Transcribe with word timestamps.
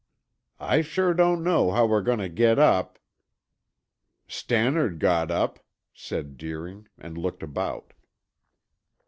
"I 0.59 0.81
sure 0.81 1.13
don't 1.13 1.43
know 1.43 1.69
how 1.69 1.85
we're 1.85 2.01
going 2.01 2.17
to 2.25 2.27
get 2.27 2.57
up." 2.57 2.97
"Stannard 4.27 4.97
got 4.97 5.29
up," 5.29 5.59
said 5.93 6.37
Deering 6.37 6.87
and 6.97 7.19
looked 7.19 7.43
about. 7.43 7.93